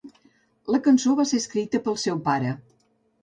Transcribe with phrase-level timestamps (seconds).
[0.75, 2.55] La cançó va ser escrita pel seu pare.